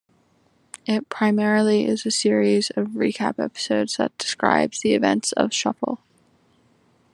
[0.87, 5.99] It primarily is a series of recap episodes that describes the events of Shuffle!